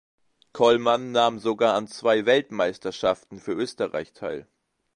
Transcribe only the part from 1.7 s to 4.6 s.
an zwei Weltmeisterschaften für Österreich teil.